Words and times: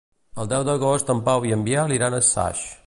El 0.43 0.47
deu 0.53 0.63
d'agost 0.69 1.13
en 1.15 1.21
Pau 1.29 1.47
i 1.51 1.55
en 1.59 1.69
Biel 1.69 1.97
iran 1.99 2.21
a 2.21 2.25
Saix. 2.33 2.69